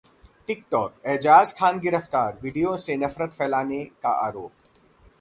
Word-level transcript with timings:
TikTok: 0.49 0.95
Ejaz 1.07 1.53
Khan 1.59 1.79
गिरफ्तार, 1.79 2.39
video 2.43 2.75
से 2.87 2.97
नफरत 2.97 3.33
फैलाने 3.33 3.83
का 4.03 4.19
आरोप 4.27 4.51